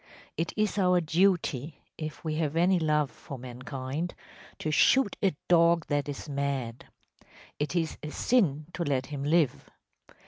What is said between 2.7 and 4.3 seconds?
love for mankind,